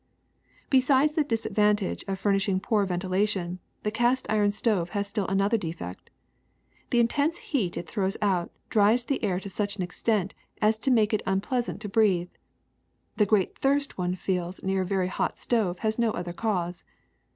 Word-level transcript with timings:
^* 0.01 0.03
Besides 0.71 1.13
the 1.13 1.23
disadvantage 1.23 2.03
of 2.07 2.17
furnishing 2.17 2.59
poor 2.59 2.87
ven 2.87 2.99
tilation, 2.99 3.59
the 3.83 3.91
cast 3.91 4.25
iron 4.31 4.49
stove 4.51 4.89
has 4.97 5.07
still 5.07 5.27
another 5.27 5.57
defect. 5.59 6.09
The 6.89 6.99
intense 6.99 7.37
heat 7.37 7.73
that 7.73 7.81
it 7.81 7.87
throws 7.87 8.17
out 8.19 8.51
dries 8.71 9.03
the 9.05 9.23
air 9.23 9.39
to 9.39 9.47
such 9.47 9.75
an 9.75 9.83
extent 9.83 10.33
as 10.59 10.79
to 10.79 10.89
make 10.89 11.13
it 11.13 11.21
unpleasant 11.27 11.81
to 11.81 11.87
breathe. 11.87 12.31
The 13.17 13.27
great 13.27 13.59
thirst 13.59 13.99
one 13.99 14.15
feels 14.15 14.63
near 14.63 14.81
a 14.81 14.85
very 14.87 15.05
hot 15.07 15.37
stove 15.37 15.77
has 15.85 15.99
no 15.99 16.09
other 16.09 16.33
cause. 16.33 16.83